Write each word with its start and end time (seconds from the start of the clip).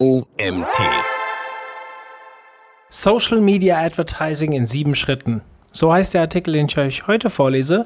OMT. 0.00 0.78
Social 2.88 3.40
Media 3.40 3.78
Advertising 3.78 4.52
in 4.52 4.64
sieben 4.64 4.94
Schritten. 4.94 5.40
So 5.72 5.92
heißt 5.92 6.14
der 6.14 6.20
Artikel, 6.20 6.52
den 6.52 6.66
ich 6.66 6.78
euch 6.78 7.08
heute 7.08 7.30
vorlese. 7.30 7.84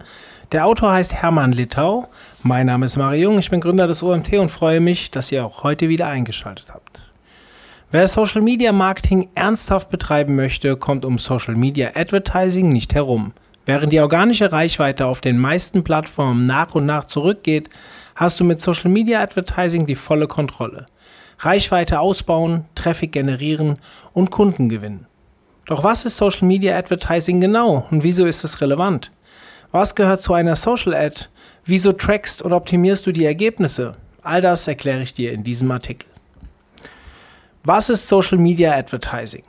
Der 0.53 0.67
Autor 0.67 0.93
heißt 0.93 1.15
Hermann 1.15 1.53
Littau. 1.53 2.09
Mein 2.43 2.67
Name 2.67 2.85
ist 2.85 2.99
Mario 2.99 3.31
Jung, 3.31 3.39
ich 3.39 3.49
bin 3.49 3.63
Gründer 3.63 3.87
des 3.87 4.03
OMT 4.03 4.35
und 4.35 4.51
freue 4.51 4.81
mich, 4.81 5.11
dass 5.11 5.33
ihr 5.33 5.43
auch 5.43 5.63
heute 5.63 5.89
wieder 5.89 6.07
eingeschaltet 6.09 6.75
habt. 6.75 7.11
Wer 7.91 8.07
Social 8.07 8.43
Media 8.43 8.73
Marketing 8.73 9.31
ernsthaft 9.35 9.89
betreiben 9.89 10.37
möchte, 10.37 10.77
kommt 10.77 11.07
um 11.07 11.17
Social 11.17 11.55
Media 11.55 11.93
Advertising 11.95 12.69
nicht 12.69 12.95
herum. 12.95 13.33
Während 13.65 13.91
die 13.91 14.01
organische 14.01 14.53
Reichweite 14.53 15.07
auf 15.07 15.23
den 15.23 15.39
meisten 15.39 15.83
Plattformen 15.83 16.45
nach 16.45 16.75
und 16.75 16.85
nach 16.85 17.07
zurückgeht, 17.07 17.71
hast 18.15 18.39
du 18.39 18.45
mit 18.45 18.61
Social 18.61 18.91
Media 18.91 19.23
Advertising 19.23 19.87
die 19.87 19.97
volle 19.97 20.27
Kontrolle. 20.27 20.85
Reichweite 21.39 22.01
ausbauen, 22.01 22.65
Traffic 22.75 23.13
generieren 23.13 23.79
und 24.13 24.31
Kunden 24.31 24.69
gewinnen. 24.69 25.07
Doch 25.67 25.85
was 25.85 26.05
ist 26.05 26.17
Social 26.17 26.47
Media 26.47 26.77
Advertising 26.77 27.41
genau 27.41 27.87
und 27.91 28.03
wieso 28.03 28.27
ist 28.27 28.45
es 28.45 28.61
relevant? 28.61 29.13
Was 29.71 29.95
gehört 29.95 30.21
zu 30.21 30.35
einer 30.35 30.57
Social 30.57 30.95
Ad? 30.95 31.27
Wieso 31.65 31.93
trackst 31.93 32.43
und 32.43 32.53
optimierst 32.53 33.07
du 33.07 33.13
die 33.13 33.25
Ergebnisse? 33.25 33.97
All 34.23 34.41
das 34.41 34.69
erkläre 34.69 35.03
ich 35.03 35.15
dir 35.15 35.33
in 35.33 35.45
diesem 35.45 35.71
Artikel. 35.71 36.09
Was 37.65 37.89
ist 37.89 38.07
Social 38.07 38.39
Media 38.39 38.77
Advertising? 38.77 39.45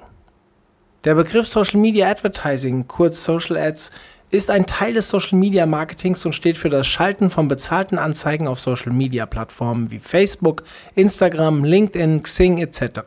Der 1.03 1.15
Begriff 1.15 1.47
Social 1.47 1.79
Media 1.79 2.09
Advertising, 2.09 2.87
kurz 2.87 3.23
Social 3.23 3.57
Ads, 3.57 3.91
ist 4.33 4.49
ein 4.49 4.65
Teil 4.65 4.95
des 4.95 5.09
Social 5.09 5.37
Media 5.37 5.67
Marketings 5.67 6.25
und 6.25 6.33
steht 6.33 6.57
für 6.57 6.71
das 6.71 6.87
Schalten 6.87 7.29
von 7.29 7.47
bezahlten 7.47 7.99
Anzeigen 7.99 8.47
auf 8.47 8.59
Social 8.59 8.91
Media 8.91 9.27
Plattformen 9.27 9.91
wie 9.91 9.99
Facebook, 9.99 10.63
Instagram, 10.95 11.63
LinkedIn, 11.63 12.23
Xing 12.23 12.57
etc. 12.57 13.01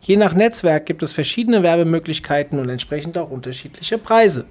Je 0.00 0.16
nach 0.16 0.32
Netzwerk 0.32 0.86
gibt 0.86 1.02
es 1.02 1.12
verschiedene 1.12 1.62
Werbemöglichkeiten 1.62 2.58
und 2.58 2.70
entsprechend 2.70 3.18
auch 3.18 3.30
unterschiedliche 3.30 3.98
Preise. 3.98 4.46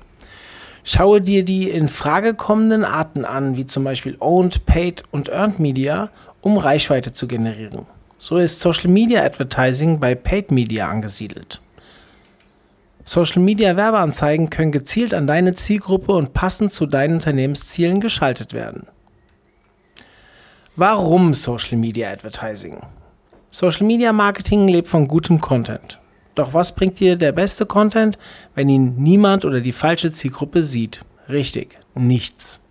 Schaue 0.83 1.19
dir 1.19 1.43
die 1.43 1.67
in 1.67 1.87
Frage 1.87 2.35
kommenden 2.35 2.85
Arten 2.85 3.25
an, 3.25 3.57
wie 3.57 3.65
zum 3.65 3.83
Beispiel 3.83 4.17
Owned, 4.19 4.67
Paid 4.67 5.03
und 5.09 5.29
Earned 5.29 5.59
Media, 5.59 6.11
um 6.41 6.59
Reichweite 6.59 7.11
zu 7.11 7.27
generieren. 7.27 7.87
So 8.19 8.37
ist 8.37 8.59
Social 8.59 8.91
Media 8.91 9.23
Advertising 9.23 9.99
bei 9.99 10.13
Paid 10.13 10.51
Media 10.51 10.87
angesiedelt. 10.87 11.59
Social 13.09 13.41
Media 13.41 13.77
Werbeanzeigen 13.77 14.49
können 14.49 14.73
gezielt 14.73 15.13
an 15.13 15.27
deine 15.27 15.53
Zielgruppe 15.53 16.11
und 16.11 16.33
passend 16.33 16.73
zu 16.73 16.85
deinen 16.85 17.13
Unternehmenszielen 17.13 18.01
geschaltet 18.01 18.51
werden. 18.51 18.85
Warum 20.75 21.33
Social 21.33 21.77
Media 21.77 22.11
Advertising? 22.11 22.81
Social 23.49 23.87
Media 23.87 24.11
Marketing 24.11 24.67
lebt 24.67 24.89
von 24.89 25.07
gutem 25.07 25.39
Content. 25.39 26.01
Doch 26.35 26.53
was 26.53 26.75
bringt 26.75 26.99
dir 26.99 27.15
der 27.15 27.31
beste 27.31 27.65
Content, 27.65 28.17
wenn 28.55 28.67
ihn 28.67 28.95
niemand 28.97 29.45
oder 29.45 29.61
die 29.61 29.71
falsche 29.71 30.11
Zielgruppe 30.11 30.61
sieht? 30.61 30.99
Richtig, 31.29 31.79
nichts. 31.95 32.61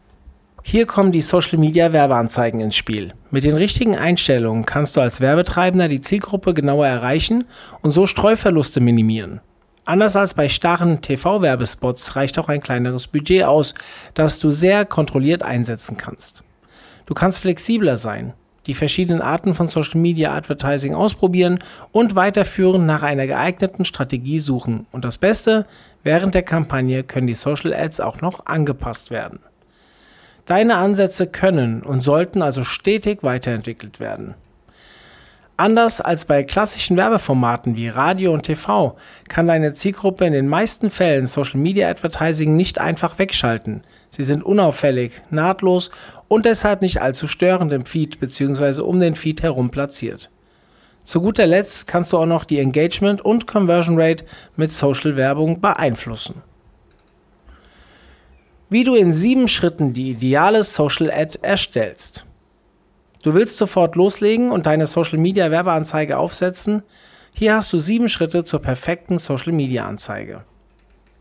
Hier 0.62 0.84
kommen 0.84 1.12
die 1.12 1.22
Social 1.22 1.58
Media 1.58 1.94
Werbeanzeigen 1.94 2.60
ins 2.60 2.76
Spiel. 2.76 3.14
Mit 3.30 3.44
den 3.44 3.56
richtigen 3.56 3.96
Einstellungen 3.96 4.66
kannst 4.66 4.96
du 4.96 5.00
als 5.00 5.22
Werbetreibender 5.22 5.88
die 5.88 6.02
Zielgruppe 6.02 6.52
genauer 6.52 6.86
erreichen 6.86 7.44
und 7.80 7.92
so 7.92 8.04
Streuverluste 8.06 8.82
minimieren. 8.82 9.40
Anders 9.86 10.16
als 10.16 10.34
bei 10.34 10.48
starren 10.48 11.00
TV-Werbespots 11.00 12.16
reicht 12.16 12.40
auch 12.40 12.48
ein 12.48 12.60
kleineres 12.60 13.06
Budget 13.06 13.44
aus, 13.44 13.72
das 14.14 14.40
du 14.40 14.50
sehr 14.50 14.84
kontrolliert 14.84 15.44
einsetzen 15.44 15.96
kannst. 15.96 16.42
Du 17.06 17.14
kannst 17.14 17.38
flexibler 17.38 17.96
sein, 17.96 18.34
die 18.66 18.74
verschiedenen 18.74 19.22
Arten 19.22 19.54
von 19.54 19.68
Social 19.68 20.00
Media 20.00 20.34
Advertising 20.34 20.92
ausprobieren 20.92 21.60
und 21.92 22.16
weiterführen 22.16 22.84
nach 22.84 23.04
einer 23.04 23.28
geeigneten 23.28 23.84
Strategie 23.84 24.40
suchen. 24.40 24.86
Und 24.90 25.04
das 25.04 25.18
Beste, 25.18 25.66
während 26.02 26.34
der 26.34 26.42
Kampagne 26.42 27.04
können 27.04 27.28
die 27.28 27.34
Social 27.34 27.72
Ads 27.72 28.00
auch 28.00 28.20
noch 28.20 28.46
angepasst 28.46 29.12
werden. 29.12 29.38
Deine 30.46 30.78
Ansätze 30.78 31.28
können 31.28 31.84
und 31.84 32.00
sollten 32.00 32.42
also 32.42 32.64
stetig 32.64 33.22
weiterentwickelt 33.22 34.00
werden. 34.00 34.34
Anders 35.58 36.02
als 36.02 36.26
bei 36.26 36.44
klassischen 36.44 36.98
Werbeformaten 36.98 37.76
wie 37.76 37.88
Radio 37.88 38.34
und 38.34 38.42
TV 38.42 38.94
kann 39.28 39.46
deine 39.46 39.72
Zielgruppe 39.72 40.26
in 40.26 40.34
den 40.34 40.48
meisten 40.48 40.90
Fällen 40.90 41.26
Social 41.26 41.58
Media 41.58 41.88
Advertising 41.88 42.56
nicht 42.56 42.78
einfach 42.78 43.18
wegschalten. 43.18 43.82
Sie 44.10 44.22
sind 44.22 44.44
unauffällig, 44.44 45.22
nahtlos 45.30 45.90
und 46.28 46.44
deshalb 46.44 46.82
nicht 46.82 47.00
allzu 47.00 47.26
störend 47.26 47.72
im 47.72 47.86
Feed 47.86 48.20
bzw. 48.20 48.82
um 48.82 49.00
den 49.00 49.14
Feed 49.14 49.42
herum 49.42 49.70
platziert. 49.70 50.30
Zu 51.04 51.22
guter 51.22 51.46
Letzt 51.46 51.86
kannst 51.86 52.12
du 52.12 52.18
auch 52.18 52.26
noch 52.26 52.44
die 52.44 52.58
Engagement 52.58 53.24
und 53.24 53.46
Conversion 53.46 53.98
Rate 53.98 54.26
mit 54.56 54.72
Social 54.72 55.16
Werbung 55.16 55.62
beeinflussen. 55.62 56.42
Wie 58.68 58.84
du 58.84 58.94
in 58.94 59.10
sieben 59.10 59.48
Schritten 59.48 59.94
die 59.94 60.10
ideale 60.10 60.64
Social 60.64 61.10
Ad 61.10 61.38
erstellst. 61.40 62.26
Du 63.26 63.34
willst 63.34 63.56
sofort 63.56 63.96
loslegen 63.96 64.52
und 64.52 64.66
deine 64.66 64.86
Social 64.86 65.18
Media 65.18 65.50
Werbeanzeige 65.50 66.16
aufsetzen? 66.16 66.84
Hier 67.34 67.56
hast 67.56 67.72
du 67.72 67.78
sieben 67.78 68.08
Schritte 68.08 68.44
zur 68.44 68.60
perfekten 68.60 69.18
Social 69.18 69.52
Media 69.52 69.84
Anzeige. 69.84 70.44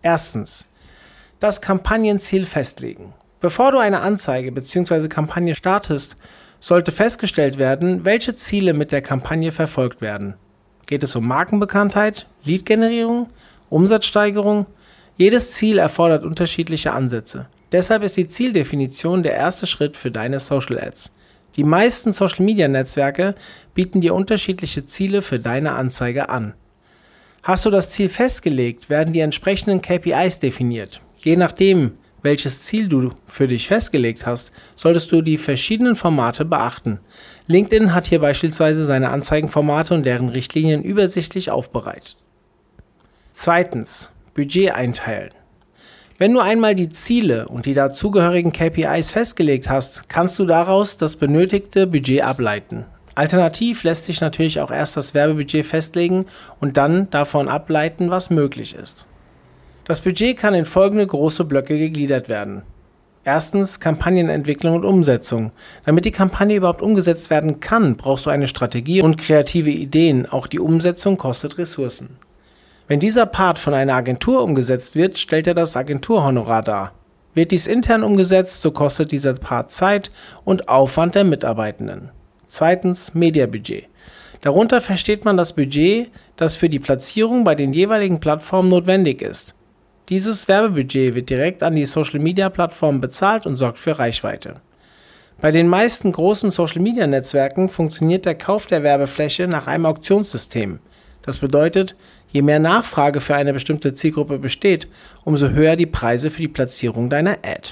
Erstens. 0.03 0.69
Das 1.39 1.61
Kampagnenziel 1.61 2.45
festlegen. 2.45 3.15
Bevor 3.39 3.71
du 3.71 3.79
eine 3.79 4.01
Anzeige 4.01 4.51
bzw. 4.51 5.07
Kampagne 5.07 5.55
startest, 5.55 6.15
sollte 6.59 6.91
festgestellt 6.91 7.57
werden, 7.57 8.05
welche 8.05 8.35
Ziele 8.35 8.75
mit 8.75 8.91
der 8.91 9.01
Kampagne 9.01 9.51
verfolgt 9.51 9.99
werden. 9.99 10.35
Geht 10.85 11.03
es 11.03 11.15
um 11.15 11.25
Markenbekanntheit, 11.27 12.27
Lead-Generierung, 12.43 13.31
Umsatzsteigerung? 13.71 14.67
Jedes 15.17 15.53
Ziel 15.53 15.79
erfordert 15.79 16.23
unterschiedliche 16.23 16.91
Ansätze. 16.91 17.47
Deshalb 17.71 18.03
ist 18.03 18.15
die 18.15 18.27
Zieldefinition 18.27 19.23
der 19.23 19.33
erste 19.33 19.65
Schritt 19.65 19.97
für 19.97 20.11
deine 20.11 20.39
Social 20.39 20.79
Ads. 20.79 21.11
Die 21.55 21.63
meisten 21.63 22.11
Social-Media-Netzwerke 22.11 23.35
bieten 23.73 24.01
dir 24.01 24.13
unterschiedliche 24.13 24.85
Ziele 24.85 25.21
für 25.21 25.39
deine 25.39 25.71
Anzeige 25.73 26.29
an. 26.29 26.53
Hast 27.43 27.65
du 27.65 27.69
das 27.69 27.91
Ziel 27.91 28.09
festgelegt, 28.09 28.89
werden 28.89 29.13
die 29.13 29.19
entsprechenden 29.19 29.81
KPIs 29.81 30.39
definiert. 30.39 31.01
Je 31.19 31.35
nachdem, 31.35 31.91
welches 32.23 32.63
Ziel 32.63 32.87
du 32.87 33.11
für 33.27 33.47
dich 33.47 33.67
festgelegt 33.67 34.25
hast, 34.25 34.51
solltest 34.75 35.11
du 35.11 35.21
die 35.21 35.37
verschiedenen 35.37 35.95
Formate 35.95 36.43
beachten. 36.43 36.99
LinkedIn 37.47 37.93
hat 37.93 38.07
hier 38.07 38.19
beispielsweise 38.19 38.83
seine 38.83 39.11
Anzeigenformate 39.11 39.93
und 39.93 40.03
deren 40.03 40.29
Richtlinien 40.29 40.83
übersichtlich 40.83 41.51
aufbereitet. 41.51 42.17
Zweitens, 43.31 44.11
Budget 44.33 44.71
einteilen. 44.71 45.31
Wenn 46.17 46.33
du 46.33 46.39
einmal 46.39 46.75
die 46.75 46.87
Ziele 46.87 47.49
und 47.49 47.65
die 47.65 47.73
dazugehörigen 47.73 48.53
KPIs 48.53 49.11
festgelegt 49.11 49.69
hast, 49.69 50.07
kannst 50.07 50.39
du 50.39 50.45
daraus 50.45 50.95
das 50.95 51.17
benötigte 51.17 51.87
Budget 51.87 52.23
ableiten. 52.23 52.85
Alternativ 53.15 53.83
lässt 53.83 54.05
sich 54.05 54.21
natürlich 54.21 54.61
auch 54.61 54.71
erst 54.71 54.95
das 54.95 55.13
Werbebudget 55.13 55.65
festlegen 55.65 56.25
und 56.61 56.77
dann 56.77 57.09
davon 57.09 57.49
ableiten, 57.49 58.11
was 58.11 58.29
möglich 58.29 58.75
ist. 58.75 59.05
Das 59.83 59.99
Budget 59.99 60.37
kann 60.37 60.53
in 60.53 60.63
folgende 60.63 61.05
große 61.05 61.43
Blöcke 61.43 61.77
gegliedert 61.77 62.29
werden. 62.29 62.61
Erstens 63.25 63.81
Kampagnenentwicklung 63.81 64.75
und 64.75 64.85
Umsetzung. 64.85 65.51
Damit 65.83 66.05
die 66.05 66.11
Kampagne 66.11 66.55
überhaupt 66.55 66.81
umgesetzt 66.81 67.29
werden 67.29 67.59
kann, 67.59 67.97
brauchst 67.97 68.25
du 68.25 68.29
eine 68.29 68.47
Strategie 68.47 69.01
und 69.01 69.17
kreative 69.17 69.71
Ideen. 69.71 70.25
Auch 70.27 70.47
die 70.47 70.59
Umsetzung 70.59 71.17
kostet 71.17 71.57
Ressourcen. 71.57 72.17
Wenn 72.87 72.99
dieser 72.99 73.25
Part 73.25 73.57
von 73.57 73.73
einer 73.73 73.95
Agentur 73.95 74.43
umgesetzt 74.43 74.93
wird, 74.93 75.17
stellt 75.17 75.47
er 75.47 75.55
das 75.55 75.75
Agenturhonorar 75.75 76.61
dar. 76.61 76.93
Wird 77.33 77.51
dies 77.51 77.65
intern 77.65 78.03
umgesetzt, 78.03 78.61
so 78.61 78.71
kostet 78.71 79.11
dieser 79.11 79.33
Part 79.33 79.71
Zeit 79.71 80.11
und 80.43 80.69
Aufwand 80.69 81.15
der 81.15 81.23
Mitarbeitenden. 81.23 82.11
Zweitens 82.45 83.15
Mediabudget. 83.15 83.89
Darunter 84.41 84.81
versteht 84.81 85.25
man 85.25 85.35
das 85.35 85.53
Budget, 85.53 86.11
das 86.35 86.55
für 86.55 86.69
die 86.69 86.79
Platzierung 86.79 87.43
bei 87.43 87.55
den 87.55 87.73
jeweiligen 87.73 88.19
Plattformen 88.19 88.69
notwendig 88.69 89.23
ist. 89.23 89.55
Dieses 90.09 90.47
Werbebudget 90.47 91.15
wird 91.15 91.31
direkt 91.31 91.63
an 91.63 91.75
die 91.75 91.87
Social-Media-Plattformen 91.87 93.01
bezahlt 93.01 93.47
und 93.47 93.55
sorgt 93.55 93.79
für 93.79 93.97
Reichweite. 93.97 94.61
Bei 95.41 95.49
den 95.49 95.67
meisten 95.67 96.11
großen 96.11 96.51
Social-Media-Netzwerken 96.51 97.67
funktioniert 97.67 98.25
der 98.25 98.35
Kauf 98.35 98.67
der 98.67 98.83
Werbefläche 98.83 99.47
nach 99.47 99.65
einem 99.65 99.87
Auktionssystem. 99.87 100.79
Das 101.25 101.39
bedeutet, 101.39 101.95
je 102.31 102.41
mehr 102.41 102.59
Nachfrage 102.59 103.19
für 103.19 103.35
eine 103.35 103.51
bestimmte 103.51 103.93
Zielgruppe 103.95 104.37
besteht, 104.37 104.87
umso 105.23 105.49
höher 105.49 105.75
die 105.75 105.87
Preise 105.87 106.29
für 106.29 106.41
die 106.41 106.47
Platzierung 106.47 107.09
deiner 107.09 107.39
Ad. 107.43 107.71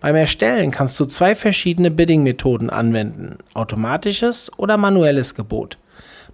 Beim 0.00 0.14
Erstellen 0.16 0.70
kannst 0.70 0.98
du 1.00 1.04
zwei 1.04 1.34
verschiedene 1.34 1.90
Bidding-Methoden 1.90 2.70
anwenden, 2.70 3.38
automatisches 3.54 4.50
oder 4.58 4.76
manuelles 4.76 5.34
Gebot. 5.34 5.78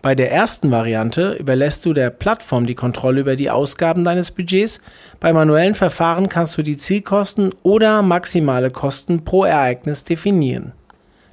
Bei 0.03 0.15
der 0.15 0.31
ersten 0.31 0.71
Variante 0.71 1.33
überlässt 1.33 1.85
du 1.85 1.93
der 1.93 2.11
Plattform 2.11 2.67
die 2.67 2.75
Kontrolle 2.75 3.21
über 3.21 3.35
die 3.35 3.51
Ausgaben 3.51 4.05
deines 4.05 4.31
Budgets. 4.31 4.81
Bei 5.21 5.33
manuellen 5.33 5.75
Verfahren 5.75 6.29
kannst 6.29 6.57
du 6.59 6.63
die 6.63 6.77
Zielkosten 6.77 7.53
oder 7.63 8.03
maximale 8.03 8.71
Kosten 8.71 9.25
pro 9.25 9.45
Ereignis 9.45 10.05
definieren. 10.05 10.73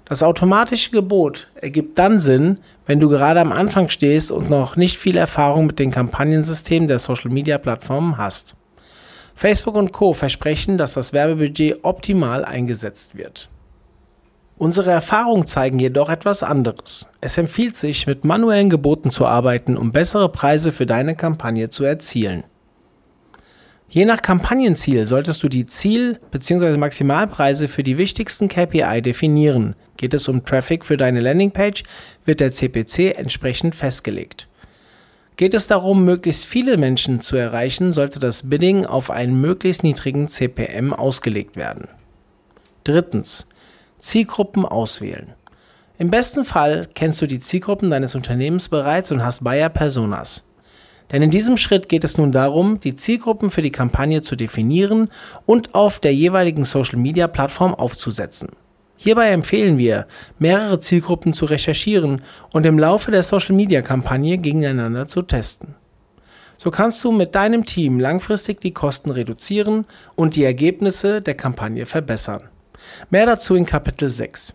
Das 0.06 0.24
automatische 0.24 0.92
Gebot 0.92 1.48
ergibt 1.56 1.98
dann 1.98 2.19
Sinn, 2.19 2.60
wenn 2.85 3.00
du 3.00 3.09
gerade 3.09 3.39
am 3.39 3.51
Anfang 3.51 3.89
stehst 3.89 4.31
und 4.31 4.50
noch 4.50 4.75
nicht 4.75 4.97
viel 4.97 5.18
Erfahrung 5.18 5.68
mit 5.68 5.80
den 5.80 5.91
Kampagnensystemen 5.91 6.88
der 6.88 7.00
Social-Media-Plattformen 7.00 8.18
hast. 8.18 8.56
Facebook 9.35 9.75
und 9.75 9.91
Co 9.91 10.13
versprechen, 10.13 10.77
dass 10.77 10.94
das 10.94 11.13
Werbebudget 11.13 11.80
optimal 11.83 12.45
eingesetzt 12.45 13.15
wird. 13.15 13.50
Unsere 14.57 14.91
Erfahrungen 14.91 15.47
zeigen 15.47 15.80
jedoch 15.80 16.09
etwas 16.09 16.44
anderes. 16.44 17.09
Es 17.21 17.38
empfiehlt 17.38 17.75
sich, 17.75 18.06
mit 18.06 18.24
manuellen 18.24 18.69
Geboten 18.69 19.09
zu 19.09 19.25
arbeiten, 19.25 19.75
um 19.75 19.91
bessere 19.91 20.30
Preise 20.30 20.71
für 20.71 20.85
deine 20.85 21.15
Kampagne 21.15 21.69
zu 21.69 21.83
erzielen. 21.83 22.44
Je 23.89 24.06
nach 24.06 24.21
Kampagnenziel 24.21 25.06
solltest 25.06 25.44
du 25.44 25.50
die 25.50 25.65
Ziel- 25.65 26.19
bzw. 26.31 26.77
Maximalpreise 26.77 27.68
für 27.68 27.83
die 27.83 27.97
wichtigsten 27.97 28.47
KPI 28.47 29.01
definieren. 29.01 29.75
Geht 29.98 30.13
es 30.13 30.28
um 30.28 30.44
Traffic 30.44 30.86
für 30.86 30.98
deine 30.98 31.19
Landingpage, 31.19 31.84
wird 32.25 32.40
der 32.40 32.51
CPC 32.51 33.18
entsprechend 33.18 33.75
festgelegt. 33.75 34.48
Geht 35.36 35.54
es 35.54 35.68
darum, 35.68 36.06
möglichst 36.06 36.45
viele 36.45 36.78
Menschen 36.78 37.22
zu 37.22 37.36
erreichen, 37.36 37.92
sollte 37.92 38.19
das 38.19 38.50
Bidding 38.50 38.86
auf 38.86 39.10
einen 39.10 39.40
möglichst 39.42 39.84
niedrigen 39.84 40.28
CPM 40.28 40.94
ausgelegt 40.94 41.56
werden. 41.56 41.88
Drittens. 42.84 43.48
Zielgruppen 43.98 44.66
auswählen. 44.66 45.34
Im 45.98 46.12
besten 46.12 46.44
Fall 46.44 46.90
kennst 46.94 47.22
du 47.22 47.28
die 47.28 47.40
Zielgruppen 47.40 47.90
deines 47.90 48.16
Unternehmens 48.16 48.68
bereits 48.68 49.12
und 49.12 49.24
hast 49.24 49.44
Buyer 49.44 49.69
Personas. 49.69 50.44
Denn 51.12 51.22
in 51.22 51.31
diesem 51.31 51.57
Schritt 51.57 51.90
geht 51.90 52.04
es 52.04 52.18
nun 52.18 52.31
darum, 52.31 52.80
die 52.80 52.95
Zielgruppen 52.95 53.50
für 53.50 53.62
die 53.62 53.72
Kampagne 53.72 54.22
zu 54.22 54.36
definieren 54.36 55.10
und 55.45 55.75
auf 55.75 56.00
der 56.00 56.13
jeweiligen 56.13 56.66
Social 56.66 57.00
Media 57.00 57.28
Plattform 57.28 57.74
aufzusetzen. 57.74 58.50
Hierbei 59.04 59.32
empfehlen 59.32 59.78
wir, 59.78 60.08
mehrere 60.40 60.80
Zielgruppen 60.80 61.34
zu 61.34 61.44
recherchieren 61.44 62.22
und 62.54 62.66
im 62.66 62.80
Laufe 62.80 63.12
der 63.12 63.24
Social 63.24 63.54
Media 63.54 63.82
Kampagne 63.82 64.38
gegeneinander 64.38 65.10
zu 65.10 65.24
testen. 65.24 65.76
So 66.58 66.72
kannst 66.72 67.04
du 67.04 67.12
mit 67.12 67.36
deinem 67.36 67.66
Team 67.66 68.00
langfristig 68.00 68.62
die 68.62 68.72
Kosten 68.72 69.10
reduzieren 69.10 69.86
und 70.16 70.38
die 70.38 70.46
Ergebnisse 70.46 71.22
der 71.22 71.36
Kampagne 71.36 71.86
verbessern. 71.86 72.48
Mehr 73.10 73.26
dazu 73.26 73.56
in 73.56 73.66
Kapitel 73.66 74.08
6. 74.08 74.54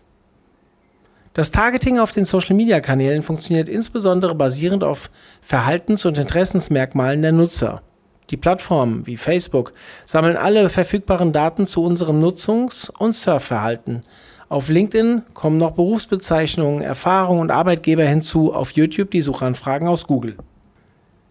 Das 1.35 1.51
Targeting 1.51 1.99
auf 1.99 2.11
den 2.11 2.25
Social-Media-Kanälen 2.25 3.21
funktioniert 3.21 3.69
insbesondere 3.69 4.33
basierend 4.33 4.83
auf 4.83 5.11
Verhaltens- 5.41 6.07
und 6.07 6.17
Interessensmerkmalen 6.17 7.21
der 7.21 7.33
Nutzer. 7.33 7.83
Die 8.31 8.37
Plattformen 8.37 9.05
wie 9.05 9.17
Facebook 9.17 9.73
sammeln 10.05 10.37
alle 10.37 10.69
verfügbaren 10.69 11.33
Daten 11.33 11.67
zu 11.67 11.83
unserem 11.83 12.17
Nutzungs- 12.17 12.89
und 12.89 13.15
Surfverhalten. 13.15 14.03
Auf 14.49 14.69
LinkedIn 14.69 15.21
kommen 15.35 15.57
noch 15.57 15.71
Berufsbezeichnungen, 15.71 16.81
Erfahrungen 16.81 17.41
und 17.41 17.51
Arbeitgeber 17.51 18.03
hinzu, 18.03 18.51
auf 18.51 18.71
YouTube 18.71 19.11
die 19.11 19.21
Suchanfragen 19.21 19.87
aus 19.87 20.07
Google. 20.07 20.37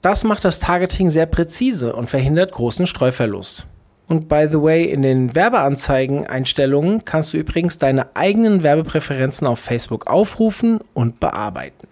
Das 0.00 0.22
macht 0.22 0.44
das 0.44 0.60
Targeting 0.60 1.10
sehr 1.10 1.26
präzise 1.26 1.96
und 1.96 2.08
verhindert 2.08 2.52
großen 2.52 2.86
Streuverlust. 2.86 3.66
Und 4.06 4.28
by 4.28 4.46
the 4.48 4.62
way, 4.62 4.84
in 4.84 5.02
den 5.02 5.34
Werbeanzeigen-Einstellungen 5.34 7.04
kannst 7.04 7.34
du 7.34 7.38
übrigens 7.38 7.76
deine 7.78 8.16
eigenen 8.16 8.62
Werbepräferenzen 8.62 9.48
auf 9.48 9.58
Facebook 9.58 10.06
aufrufen 10.06 10.78
und 10.94 11.18
bearbeiten. 11.18 11.88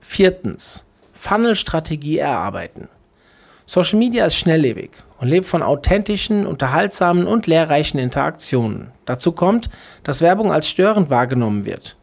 Viertens. 0.00 0.84
Funnel-Strategie 1.14 2.18
erarbeiten. 2.18 2.88
Social 3.72 4.00
Media 4.00 4.26
ist 4.26 4.34
schnelllebig 4.34 4.90
und 5.20 5.28
lebt 5.28 5.46
von 5.46 5.62
authentischen, 5.62 6.44
unterhaltsamen 6.44 7.24
und 7.24 7.46
lehrreichen 7.46 8.00
Interaktionen. 8.00 8.88
Dazu 9.04 9.30
kommt, 9.30 9.70
dass 10.02 10.22
Werbung 10.22 10.50
als 10.50 10.68
störend 10.68 11.08
wahrgenommen 11.08 11.64
wird. 11.64 11.94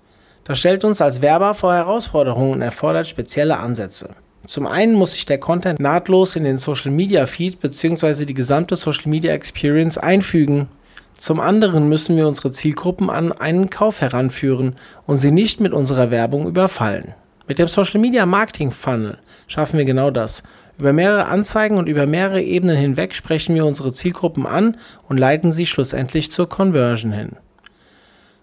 Das 0.46 0.60
stellt 0.60 0.86
uns 0.86 1.02
als 1.02 1.22
Werber 1.22 1.54
vor 1.56 1.74
Herausforderungen 1.74 2.54
und 2.54 2.62
erfordert 2.62 3.10
spezielle 3.10 3.58
Ansätze. 3.58 4.12
Zum 4.46 4.66
einen 4.66 4.94
muss 4.94 5.12
sich 5.12 5.26
der 5.26 5.40
Content 5.40 5.82
nahtlos 5.82 6.38
in 6.38 6.46
den 6.46 6.56
Social 6.56 6.90
Media 6.90 7.26
Feed 7.26 7.60
bzw. 7.60 8.24
die 8.24 8.34
gesamte 8.34 8.78
Social 8.78 9.10
Media 9.10 9.34
Experience 9.34 9.98
einfügen. 9.98 10.70
Zum 11.18 11.42
anderen 11.42 11.90
müssen 11.90 12.16
wir 12.16 12.30
unsere 12.30 12.54
Zielgruppen 12.54 13.10
an 13.10 13.34
einen 13.34 13.70
Kauf 13.70 14.00
heranführen 14.00 14.78
und 15.06 15.18
sie 15.18 15.32
nicht 15.32 15.60
mit 15.60 15.74
unserer 15.74 16.12
Werbung 16.12 16.48
überfallen. 16.48 17.14
Mit 17.48 17.60
dem 17.60 17.68
Social 17.68 18.02
Media 18.02 18.26
Marketing 18.26 18.72
Funnel 18.72 19.20
schaffen 19.48 19.78
wir 19.78 19.86
genau 19.86 20.12
das. 20.12 20.44
Über 20.78 20.92
mehrere 20.92 21.26
Anzeigen 21.26 21.78
und 21.78 21.88
über 21.88 22.06
mehrere 22.06 22.42
Ebenen 22.42 22.76
hinweg 22.76 23.16
sprechen 23.16 23.56
wir 23.56 23.66
unsere 23.66 23.94
Zielgruppen 23.94 24.46
an 24.46 24.78
und 25.08 25.18
leiten 25.18 25.54
sie 25.54 25.66
schlussendlich 25.66 26.32
zur 26.32 26.50
Conversion 26.50 27.14
hin. 27.14 27.38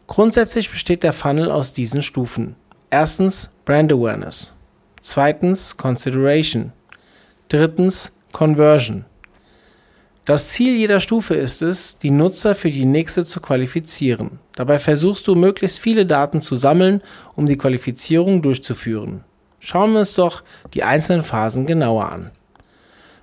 Grundsätzlich 0.06 0.70
besteht 0.70 1.02
der 1.02 1.12
Funnel 1.12 1.50
aus 1.50 1.72
diesen 1.74 2.02
Stufen. 2.02 2.56
Erstens 2.90 3.56
Brand 3.64 3.92
Awareness. 3.92 4.52
Zweitens 5.00 5.76
Consideration. 5.76 6.72
Drittens 7.48 8.16
Conversion. 8.32 9.04
Das 10.24 10.48
Ziel 10.48 10.74
jeder 10.74 11.00
Stufe 11.00 11.34
ist 11.34 11.60
es, 11.60 11.98
die 11.98 12.10
Nutzer 12.10 12.54
für 12.54 12.70
die 12.70 12.86
nächste 12.86 13.26
zu 13.26 13.40
qualifizieren. 13.40 14.38
Dabei 14.54 14.78
versuchst 14.78 15.28
du, 15.28 15.34
möglichst 15.34 15.80
viele 15.80 16.06
Daten 16.06 16.40
zu 16.40 16.56
sammeln, 16.56 17.02
um 17.34 17.44
die 17.44 17.58
Qualifizierung 17.58 18.40
durchzuführen. 18.40 19.22
Schauen 19.60 19.92
wir 19.92 20.00
uns 20.00 20.14
doch 20.14 20.42
die 20.72 20.82
einzelnen 20.82 21.22
Phasen 21.22 21.66
genauer 21.66 22.10
an. 22.10 22.30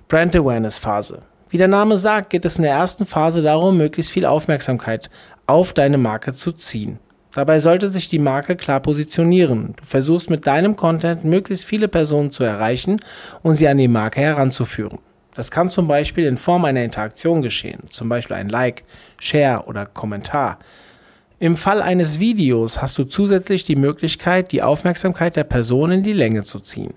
Brand 0.06 0.36
Awareness 0.36 0.78
Phase. 0.78 1.22
Wie 1.50 1.56
der 1.56 1.66
Name 1.66 1.96
sagt, 1.96 2.30
geht 2.30 2.44
es 2.44 2.56
in 2.56 2.62
der 2.62 2.74
ersten 2.74 3.04
Phase 3.04 3.42
darum, 3.42 3.78
möglichst 3.78 4.12
viel 4.12 4.24
Aufmerksamkeit 4.24 5.10
auf 5.48 5.72
deine 5.72 5.98
Marke 5.98 6.34
zu 6.34 6.52
ziehen. 6.52 7.00
Dabei 7.32 7.58
sollte 7.58 7.90
sich 7.90 8.10
die 8.10 8.20
Marke 8.20 8.54
klar 8.54 8.78
positionieren. 8.78 9.74
Du 9.76 9.84
versuchst 9.84 10.30
mit 10.30 10.46
deinem 10.46 10.76
Content 10.76 11.24
möglichst 11.24 11.64
viele 11.64 11.88
Personen 11.88 12.30
zu 12.30 12.44
erreichen 12.44 13.00
und 13.42 13.54
sie 13.54 13.66
an 13.66 13.78
die 13.78 13.88
Marke 13.88 14.20
heranzuführen. 14.20 15.00
Das 15.34 15.50
kann 15.50 15.68
zum 15.68 15.88
Beispiel 15.88 16.26
in 16.26 16.36
Form 16.36 16.64
einer 16.64 16.84
Interaktion 16.84 17.40
geschehen, 17.40 17.80
zum 17.90 18.08
Beispiel 18.08 18.36
ein 18.36 18.48
Like, 18.48 18.84
Share 19.18 19.64
oder 19.66 19.86
Kommentar. 19.86 20.58
Im 21.38 21.56
Fall 21.56 21.82
eines 21.82 22.20
Videos 22.20 22.80
hast 22.80 22.98
du 22.98 23.04
zusätzlich 23.04 23.64
die 23.64 23.76
Möglichkeit, 23.76 24.52
die 24.52 24.62
Aufmerksamkeit 24.62 25.34
der 25.34 25.44
Person 25.44 25.90
in 25.90 26.02
die 26.02 26.12
Länge 26.12 26.44
zu 26.44 26.60
ziehen. 26.60 26.94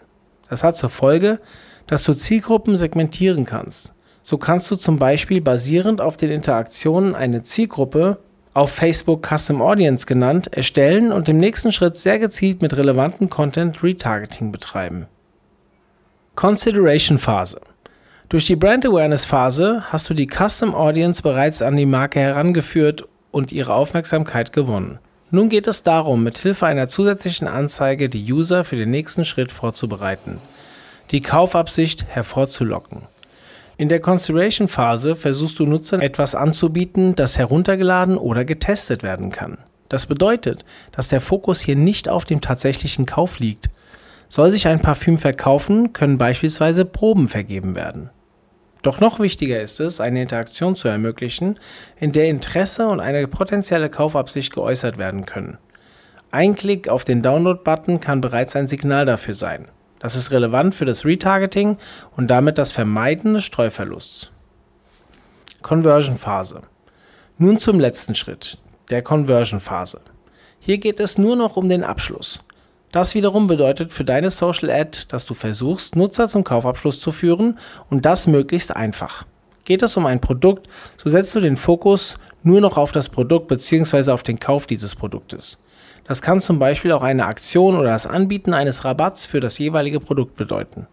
Das 0.50 0.64
hat 0.64 0.78
zur 0.78 0.90
Folge, 0.90 1.40
dass 1.88 2.04
du 2.04 2.14
Zielgruppen 2.14 2.78
segmentieren 2.78 3.46
kannst. 3.46 3.94
So 4.22 4.38
kannst 4.38 4.70
du 4.70 4.76
zum 4.76 5.00
Beispiel 5.00 5.42
basierend 5.42 6.02
auf 6.02 6.18
den 6.18 6.30
Interaktionen 6.30 7.16
eine 7.16 7.44
Zielgruppe 7.44 8.20
auf 8.54 8.72
Facebook 8.72 9.28
Custom 9.28 9.62
Audience 9.62 10.06
genannt, 10.06 10.48
erstellen 10.54 11.12
und 11.12 11.28
im 11.28 11.38
nächsten 11.38 11.72
Schritt 11.72 11.98
sehr 11.98 12.20
gezielt 12.20 12.62
mit 12.62 12.76
relevanten 12.76 13.30
Content 13.30 13.84
Retargeting 13.84 14.52
betreiben. 14.52 15.08
Consideration 16.36 17.18
Phase. 17.18 17.60
Durch 18.28 18.48
die 18.48 18.56
Brand 18.56 18.84
Awareness 18.88 19.24
Phase 19.24 19.84
hast 19.90 20.10
du 20.10 20.16
die 20.16 20.28
Custom 20.28 20.74
Audience 20.74 21.22
bereits 21.22 21.62
an 21.62 21.78
die 21.78 21.86
Marke 21.86 22.20
herangeführt 22.20 23.08
und 23.30 23.52
ihre 23.52 23.76
Aufmerksamkeit 23.76 24.52
gewonnen. 24.52 24.98
Nun 25.30 25.48
geht 25.48 25.68
es 25.68 25.84
darum, 25.84 26.24
mit 26.24 26.36
Hilfe 26.40 26.66
einer 26.66 26.90
zusätzlichen 26.90 27.48
Anzeige 27.48 28.10
die 28.10 28.34
User 28.34 28.64
für 28.64 28.78
den 28.78 28.90
nächsten 28.90 29.26
Schritt 29.26 29.52
vorzubereiten, 29.52 30.40
die 31.12 31.22
Kaufabsicht 31.22 32.06
hervorzulocken. 32.08 33.04
In 33.78 33.90
der 33.90 34.00
Consideration-Phase 34.00 35.16
versuchst 35.16 35.60
du 35.60 35.68
Nutzern 35.68 36.02
etwas 36.02 36.34
anzubieten, 36.34 37.14
das 37.14 37.38
heruntergeladen 37.38 38.18
oder 38.18 38.44
getestet 38.44 39.04
werden 39.04 39.30
kann. 39.30 39.60
Das 39.88 40.08
bedeutet, 40.08 40.66
dass 40.92 41.10
der 41.10 41.22
Fokus 41.22 41.60
hier 41.60 41.76
nicht 41.76 42.10
auf 42.10 42.26
dem 42.26 42.42
tatsächlichen 42.42 43.06
Kauf 43.06 43.38
liegt. 43.38 43.70
Soll 44.30 44.50
sich 44.50 44.68
ein 44.68 44.82
Parfüm 44.82 45.20
verkaufen, 45.20 45.94
können 45.94 46.18
beispielsweise 46.18 46.86
Proben 46.86 47.28
vergeben 47.28 47.76
werden. 47.76 48.10
Doch 48.86 49.00
noch 49.00 49.20
wichtiger 49.20 49.60
ist 49.60 49.80
es, 49.80 50.00
eine 50.00 50.22
Interaktion 50.22 50.76
zu 50.76 50.88
ermöglichen, 50.88 51.58
in 52.00 52.12
der 52.12 52.28
Interesse 52.30 52.88
und 52.88 53.00
eine 53.00 53.28
potenzielle 53.28 53.90
Kaufabsicht 53.90 54.54
geäußert 54.54 55.00
werden 55.00 55.26
können. 55.26 55.58
Ein 56.30 56.56
Klick 56.56 56.88
auf 56.88 57.04
den 57.04 57.24
Download-Button 57.24 58.00
kann 58.00 58.22
bereits 58.22 58.56
ein 58.56 58.68
Signal 58.68 59.08
dafür 59.08 59.34
sein. 59.34 59.72
Das 59.98 60.16
ist 60.16 60.30
relevant 60.30 60.76
für 60.76 60.86
das 60.86 61.04
Retargeting 61.04 61.80
und 62.16 62.28
damit 62.28 62.60
das 62.60 62.74
Vermeiden 62.74 63.34
des 63.34 63.44
Streuverlusts. 63.46 64.32
Conversion-Phase. 65.64 66.62
Nun 67.40 67.58
zum 67.58 67.80
letzten 67.80 68.14
Schritt, 68.14 68.60
der 68.92 69.02
Conversion-Phase. 69.02 70.02
Hier 70.60 70.78
geht 70.78 71.00
es 71.00 71.18
nur 71.18 71.36
noch 71.36 71.58
um 71.58 71.70
den 71.70 71.84
Abschluss. 71.84 72.46
Das 72.96 73.14
wiederum 73.14 73.48
bedeutet 73.48 73.92
für 73.92 74.06
deine 74.06 74.32
Social 74.32 74.70
Ad, 74.70 75.00
dass 75.10 75.26
du 75.26 75.34
versuchst, 75.34 75.98
Nutzer 75.98 76.30
zum 76.30 76.46
Kaufabschluss 76.46 77.02
zu 77.02 77.12
führen 77.12 77.60
und 77.90 78.06
das 78.06 78.26
möglichst 78.26 78.74
einfach. 78.74 79.26
Geht 79.66 79.84
es 79.84 79.98
um 79.98 80.06
ein 80.06 80.22
Produkt, 80.22 80.70
so 80.96 81.10
setzt 81.10 81.36
du 81.36 81.42
den 81.42 81.58
Fokus 81.58 82.18
nur 82.42 82.62
noch 82.62 82.78
auf 82.78 82.94
das 82.94 83.10
Produkt 83.10 83.50
bzw. 83.50 84.12
auf 84.12 84.24
den 84.24 84.40
Kauf 84.40 84.66
dieses 84.66 84.96
Produktes. 84.96 85.62
Das 86.08 86.22
kann 86.22 86.40
zum 86.40 86.58
Beispiel 86.58 86.94
auch 86.94 87.04
eine 87.04 87.26
Aktion 87.26 87.76
oder 87.76 87.90
das 87.90 88.08
Anbieten 88.08 88.54
eines 88.54 88.86
Rabatts 88.86 89.26
für 89.26 89.42
das 89.42 89.58
jeweilige 89.58 90.00
Produkt 90.00 90.38
bedeuten. 90.38 90.88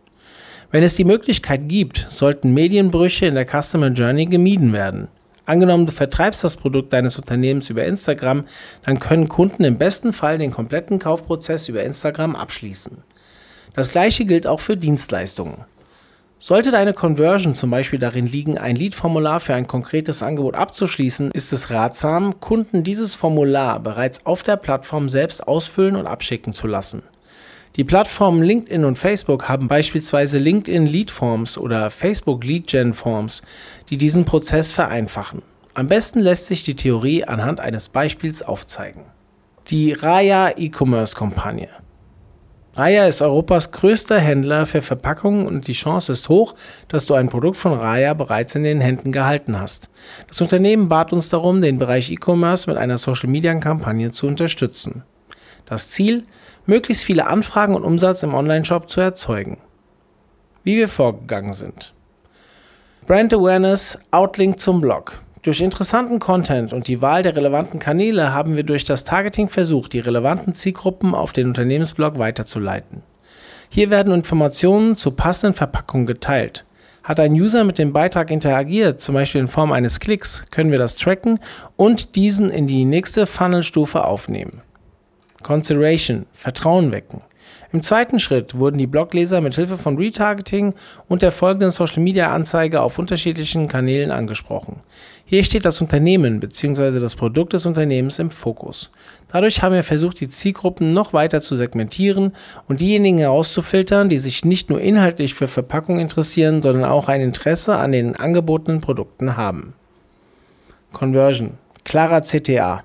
Wenn 0.73 0.83
es 0.83 0.97
die 0.97 1.05
Möglichkeit 1.05 1.69
gibt, 1.69 2.05
sollten 2.09 2.53
Medienbrüche 2.53 3.27
in 3.27 3.37
der 3.37 3.47
Customer 3.47 3.91
Journey 3.91 4.25
gemieden 4.25 4.73
werden. 4.73 5.07
Angenommen, 5.45 5.87
du 5.87 5.93
vertreibst 5.93 6.45
das 6.45 6.57
Produkt 6.57 6.93
deines 6.93 7.19
Unternehmens 7.19 7.69
über 7.69 7.85
Instagram, 7.85 8.45
dann 8.85 8.99
können 8.99 9.29
Kunden 9.29 9.65
im 9.65 9.79
besten 9.79 10.13
Fall 10.13 10.39
den 10.39 10.53
kompletten 10.53 10.99
Kaufprozess 10.99 11.69
über 11.69 11.83
Instagram 11.83 12.37
abschließen. 12.37 12.99
Das 13.75 13.91
gleiche 13.91 14.25
gilt 14.25 14.47
auch 14.47 14.61
für 14.61 14.77
Dienstleistungen. 14.77 15.65
Sollte 16.39 16.73
deine 16.73 16.93
Conversion 16.93 17.55
zum 17.55 17.71
Beispiel 17.71 18.01
darin 18.01 18.27
liegen, 18.27 18.59
ein 18.59 18.75
Lead-Formular 18.75 19.39
für 19.39 19.55
ein 19.55 19.69
konkretes 19.69 20.25
Angebot 20.25 20.57
abzuschließen, 20.57 21.31
ist 21.31 21.53
es 21.53 21.71
ratsam, 21.71 22.41
Kunden 22.41 22.83
dieses 22.83 23.15
Formular 23.15 23.79
bereits 23.79 24.27
auf 24.27 24.43
der 24.43 24.57
Plattform 24.57 25.09
selbst 25.09 25.47
ausfüllen 25.47 25.95
und 25.95 26.09
abschicken 26.09 26.53
zu 26.53 26.67
lassen. 26.67 27.05
Die 27.77 27.85
Plattformen 27.85 28.43
LinkedIn 28.43 28.85
und 28.85 28.99
Facebook 28.99 29.49
haben 29.49 29.67
beispielsweise 29.67 30.37
LinkedIn 30.37 30.85
Lead 30.85 31.11
Forms 31.11 31.57
oder 31.57 31.91
Facebook 31.91 32.45
Lead 32.45 32.67
Gen 32.67 32.93
Forms, 32.93 33.41
die 33.89 33.97
diesen 33.97 34.27
Prozess 34.27 34.73
vereinfachen. 34.73 35.41
Am 35.73 35.87
besten 35.87 36.21
lässt 36.21 36.47
sich 36.47 36.65
die 36.65 36.77
Theorie 36.77 37.25
anhand 37.25 37.61
eines 37.61 37.89
Beispiels 37.89 38.43
aufzeigen. 38.43 39.05
Die 39.69 39.93
Raya 39.93 40.53
E-Commerce 40.59 41.17
Kampagne. 41.17 41.69
Raya 42.75 43.07
ist 43.07 43.23
Europas 43.23 43.73
größter 43.73 44.19
Händler 44.19 44.67
für 44.67 44.83
Verpackungen 44.83 45.47
und 45.47 45.67
die 45.67 45.73
Chance 45.73 46.13
ist 46.13 46.29
hoch, 46.29 46.55
dass 46.89 47.07
du 47.07 47.15
ein 47.15 47.31
Produkt 47.31 47.57
von 47.57 47.73
Raya 47.73 48.13
bereits 48.13 48.55
in 48.55 48.65
den 48.65 48.83
Händen 48.83 49.13
gehalten 49.13 49.59
hast. 49.59 49.89
Das 50.29 50.43
Unternehmen 50.43 50.89
bat 50.89 51.15
uns 51.15 51.31
darum, 51.31 51.63
den 51.63 51.79
Bereich 51.79 52.11
E-Commerce 52.11 52.69
mit 52.69 52.79
einer 52.79 52.99
Social-Media-Kampagne 52.99 54.11
zu 54.11 54.27
unterstützen. 54.27 55.05
Das 55.65 55.89
Ziel? 55.89 56.25
Möglichst 56.67 57.05
viele 57.05 57.27
Anfragen 57.27 57.75
und 57.75 57.85
Umsatz 57.85 58.23
im 58.23 58.35
Onlineshop 58.35 58.89
zu 58.89 59.01
erzeugen. 59.01 59.59
Wie 60.65 60.77
wir 60.77 60.89
vorgegangen 60.89 61.53
sind. 61.53 61.93
Brand 63.07 63.35
Awareness, 63.35 63.99
Outlink 64.11 64.61
zum 64.61 64.81
Blog. 64.81 65.21
Durch 65.43 65.61
interessanten 65.61 66.21
Content 66.21 66.73
und 66.73 66.87
die 66.87 67.03
Wahl 67.03 67.25
der 67.25 67.35
relevanten 67.35 67.81
Kanäle 67.81 68.33
haben 68.33 68.55
wir 68.55 68.63
durch 68.63 68.85
das 68.85 69.03
Targeting 69.03 69.49
versucht, 69.49 69.93
die 69.93 69.99
relevanten 69.99 70.55
Zielgruppen 70.55 71.17
auf 71.17 71.33
den 71.33 71.49
Unternehmensblog 71.49 72.17
weiterzuleiten. 72.17 73.03
Hier 73.69 73.91
werden 73.91 74.13
Informationen 74.13 74.97
zu 74.97 75.11
passenden 75.11 75.55
Verpackungen 75.55 76.07
geteilt. 76.07 76.65
Hat 77.03 77.19
ein 77.19 77.33
User 77.33 77.65
mit 77.65 77.79
dem 77.79 77.93
Beitrag 77.93 78.31
interagiert, 78.31 79.01
zum 79.01 79.17
Beispiel 79.17 79.41
in 79.41 79.49
Form 79.49 79.73
eines 79.73 79.99
Klicks, 79.99 80.45
können 80.53 80.71
wir 80.71 80.79
das 80.79 80.95
tracken 80.95 81.41
und 81.75 82.15
diesen 82.15 82.51
in 82.51 82.69
die 82.69 82.85
nächste 82.85 83.27
Funnelstufe 83.27 84.05
aufnehmen. 84.05 84.63
Consideration, 85.43 86.27
Vertrauen 86.35 86.93
wecken. 86.93 87.23
Im 87.73 87.83
zweiten 87.83 88.21
Schritt 88.21 88.59
wurden 88.59 88.77
die 88.77 88.87
Blogleser 88.87 89.41
mit 89.41 89.55
Hilfe 89.55 89.79
von 89.79 89.97
Retargeting 89.97 90.75
und 91.09 91.23
der 91.23 91.33
folgenden 91.33 91.71
Social 91.71 92.03
Media 92.03 92.31
Anzeige 92.31 92.83
auf 92.83 92.99
unterschiedlichen 92.99 93.67
Kanälen 93.67 94.11
angesprochen. 94.11 94.81
Hier 95.25 95.43
steht 95.43 95.65
das 95.65 95.81
Unternehmen 95.81 96.41
bzw. 96.41 97.01
das 97.01 97.17
Produkt 97.17 97.55
des 97.55 97.65
Unternehmens 97.65 98.19
im 98.19 98.31
Fokus. 98.31 98.91
Dadurch 99.33 99.63
haben 99.63 99.75
wir 99.75 99.85
versucht, 99.85 100.21
die 100.21 100.29
Zielgruppen 100.29 100.93
noch 100.93 101.15
weiter 101.15 101.41
zu 101.41 101.57
segmentieren 101.57 102.35
und 102.69 102.83
diejenigen 102.83 103.17
herauszufiltern, 103.17 104.11
die 104.11 104.19
sich 104.19 104.45
nicht 104.45 104.69
nur 104.69 104.83
inhaltlich 104.83 105.33
für 105.33 105.49
Verpackung 105.49 105.99
interessieren, 105.99 106.61
sondern 106.61 106.85
auch 106.85 107.09
ein 107.09 107.23
Interesse 107.23 107.77
an 107.77 107.93
den 107.93 108.17
angebotenen 108.17 108.83
Produkten 108.83 109.39
haben. 109.39 109.73
Conversion. 110.93 111.53
Klarer 111.85 112.21
CTA. 112.21 112.85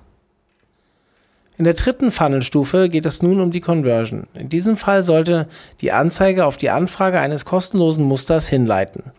In 1.58 1.64
der 1.64 1.74
dritten 1.74 2.12
Funnelstufe 2.12 2.88
geht 2.88 3.08
es 3.08 3.24
nun 3.24 3.42
um 3.42 3.52
die 3.52 3.62
Conversion. 3.62 4.28
In 4.36 4.48
diesem 4.48 4.78
Fall 4.78 5.04
sollte 5.04 5.48
die 5.82 5.92
Anzeige 5.92 6.46
auf 6.46 6.58
die 6.58 6.70
Anfrage 6.70 7.20
eines 7.20 7.46
kostenlosen 7.46 8.06
Musters 8.06 8.48
hinleiten. 8.48 9.12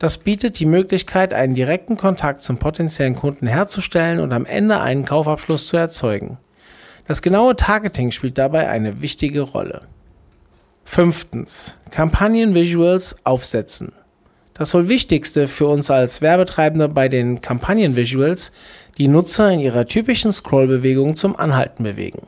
Das 0.00 0.18
bietet 0.18 0.58
die 0.58 0.66
Möglichkeit, 0.66 1.32
einen 1.32 1.54
direkten 1.54 1.96
Kontakt 1.96 2.42
zum 2.42 2.58
potenziellen 2.58 3.14
Kunden 3.14 3.46
herzustellen 3.46 4.18
und 4.18 4.32
am 4.32 4.46
Ende 4.46 4.80
einen 4.80 5.04
Kaufabschluss 5.04 5.68
zu 5.68 5.76
erzeugen. 5.76 6.38
Das 7.06 7.22
genaue 7.22 7.54
Targeting 7.54 8.10
spielt 8.10 8.36
dabei 8.36 8.68
eine 8.68 9.00
wichtige 9.00 9.42
Rolle. 9.42 9.82
Fünftens. 10.84 11.78
Kampagnen-Visuals 11.92 13.24
aufsetzen. 13.24 13.92
Das 14.58 14.72
wohl 14.72 14.88
Wichtigste 14.88 15.48
für 15.48 15.66
uns 15.66 15.90
als 15.90 16.22
Werbetreibende 16.22 16.88
bei 16.88 17.08
den 17.08 17.42
Kampagnen-Visuals 17.42 18.52
die 18.96 19.08
Nutzer 19.08 19.50
in 19.52 19.60
ihrer 19.60 19.84
typischen 19.84 20.32
Scrollbewegung 20.32 21.14
zum 21.14 21.36
Anhalten 21.36 21.84
bewegen. 21.84 22.26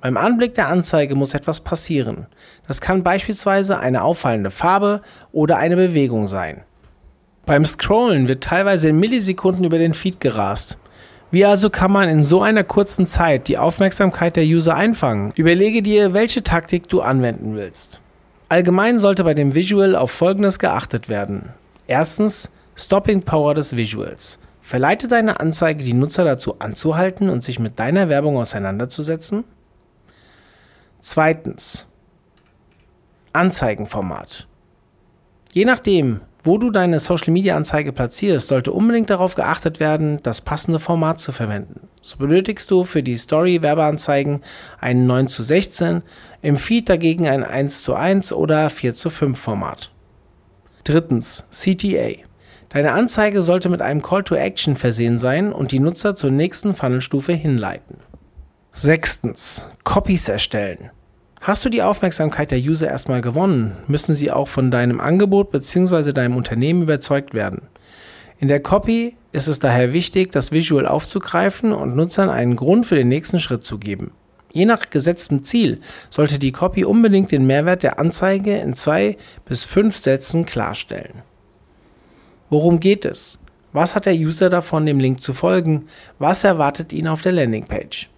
Beim 0.00 0.16
Anblick 0.16 0.54
der 0.54 0.68
Anzeige 0.68 1.16
muss 1.16 1.34
etwas 1.34 1.60
passieren. 1.60 2.26
Das 2.68 2.80
kann 2.80 3.02
beispielsweise 3.02 3.80
eine 3.80 4.02
auffallende 4.02 4.52
Farbe 4.52 5.02
oder 5.32 5.56
eine 5.56 5.74
Bewegung 5.74 6.28
sein. 6.28 6.62
Beim 7.46 7.64
Scrollen 7.64 8.28
wird 8.28 8.44
teilweise 8.44 8.90
in 8.90 9.00
Millisekunden 9.00 9.64
über 9.64 9.78
den 9.78 9.94
Feed 9.94 10.20
gerast. 10.20 10.78
Wie 11.32 11.44
also 11.44 11.70
kann 11.70 11.90
man 11.90 12.08
in 12.08 12.22
so 12.22 12.42
einer 12.42 12.62
kurzen 12.62 13.06
Zeit 13.06 13.48
die 13.48 13.58
Aufmerksamkeit 13.58 14.36
der 14.36 14.44
User 14.44 14.76
einfangen? 14.76 15.32
Überlege 15.34 15.82
dir, 15.82 16.14
welche 16.14 16.44
Taktik 16.44 16.88
du 16.88 17.00
anwenden 17.00 17.56
willst. 17.56 18.00
Allgemein 18.48 19.00
sollte 19.00 19.24
bei 19.24 19.34
dem 19.34 19.54
Visual 19.54 19.96
auf 19.96 20.12
Folgendes 20.12 20.58
geachtet 20.58 21.08
werden. 21.08 21.50
Erstens, 21.88 22.52
Stopping 22.76 23.22
Power 23.22 23.54
des 23.54 23.76
Visuals. 23.76 24.38
Verleitet 24.60 25.12
deine 25.12 25.40
Anzeige 25.40 25.82
die 25.82 25.92
Nutzer 25.92 26.24
dazu 26.24 26.58
anzuhalten 26.60 27.28
und 27.28 27.42
sich 27.42 27.58
mit 27.58 27.78
deiner 27.78 28.08
Werbung 28.08 28.36
auseinanderzusetzen? 28.36 29.44
Zweitens. 31.00 31.86
Anzeigenformat. 33.32 34.46
Je 35.52 35.64
nachdem, 35.64 36.20
wo 36.46 36.58
du 36.58 36.70
deine 36.70 37.00
Social 37.00 37.32
Media 37.32 37.56
Anzeige 37.56 37.92
platzierst, 37.92 38.48
sollte 38.48 38.72
unbedingt 38.72 39.10
darauf 39.10 39.34
geachtet 39.34 39.80
werden, 39.80 40.20
das 40.22 40.40
passende 40.40 40.78
Format 40.78 41.20
zu 41.20 41.32
verwenden. 41.32 41.88
So 42.00 42.18
benötigst 42.18 42.70
du 42.70 42.84
für 42.84 43.02
die 43.02 43.16
Story 43.16 43.62
Werbeanzeigen 43.62 44.42
einen 44.80 45.06
9 45.06 45.26
zu 45.26 45.42
16, 45.42 46.02
im 46.42 46.56
Feed 46.56 46.88
dagegen 46.88 47.26
ein 47.26 47.42
1 47.42 47.82
zu 47.82 47.94
1 47.94 48.32
oder 48.32 48.70
4 48.70 48.94
zu 48.94 49.10
5 49.10 49.38
Format. 49.38 49.90
Drittens, 50.84 51.48
CTA. 51.50 52.22
Deine 52.68 52.92
Anzeige 52.92 53.42
sollte 53.42 53.68
mit 53.68 53.82
einem 53.82 54.00
Call 54.00 54.22
to 54.22 54.36
Action 54.36 54.76
versehen 54.76 55.18
sein 55.18 55.52
und 55.52 55.72
die 55.72 55.80
Nutzer 55.80 56.14
zur 56.14 56.30
nächsten 56.30 56.74
Funnelstufe 56.74 57.32
hinleiten. 57.32 57.96
Sechstens, 58.70 59.66
Copies 59.82 60.28
erstellen. 60.28 60.90
Hast 61.46 61.64
du 61.64 61.68
die 61.68 61.84
Aufmerksamkeit 61.84 62.50
der 62.50 62.58
User 62.58 62.88
erstmal 62.88 63.20
gewonnen, 63.20 63.76
müssen 63.86 64.16
sie 64.16 64.32
auch 64.32 64.48
von 64.48 64.72
deinem 64.72 64.98
Angebot 64.98 65.52
bzw. 65.52 66.10
deinem 66.10 66.36
Unternehmen 66.36 66.82
überzeugt 66.82 67.34
werden. 67.34 67.68
In 68.40 68.48
der 68.48 68.58
Copy 68.58 69.14
ist 69.30 69.46
es 69.46 69.60
daher 69.60 69.92
wichtig, 69.92 70.32
das 70.32 70.50
Visual 70.50 70.88
aufzugreifen 70.88 71.70
und 71.70 71.94
Nutzern 71.94 72.30
einen 72.30 72.56
Grund 72.56 72.84
für 72.84 72.96
den 72.96 73.06
nächsten 73.06 73.38
Schritt 73.38 73.62
zu 73.62 73.78
geben. 73.78 74.10
Je 74.52 74.64
nach 74.64 74.90
gesetztem 74.90 75.44
Ziel 75.44 75.80
sollte 76.10 76.40
die 76.40 76.50
Copy 76.50 76.84
unbedingt 76.84 77.30
den 77.30 77.46
Mehrwert 77.46 77.84
der 77.84 78.00
Anzeige 78.00 78.56
in 78.56 78.74
zwei 78.74 79.16
bis 79.44 79.62
fünf 79.62 79.98
Sätzen 79.98 80.46
klarstellen. 80.46 81.22
Worum 82.50 82.80
geht 82.80 83.04
es? 83.04 83.38
Was 83.72 83.94
hat 83.94 84.06
der 84.06 84.16
User 84.16 84.50
davon, 84.50 84.84
dem 84.84 84.98
Link 84.98 85.20
zu 85.20 85.32
folgen? 85.32 85.86
Was 86.18 86.42
erwartet 86.42 86.92
ihn 86.92 87.06
auf 87.06 87.22
der 87.22 87.30
Landingpage? 87.30 88.10